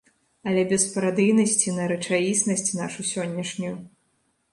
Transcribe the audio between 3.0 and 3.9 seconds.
сённяшнюю.